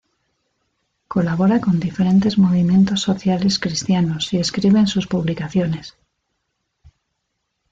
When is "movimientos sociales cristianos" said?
2.39-4.33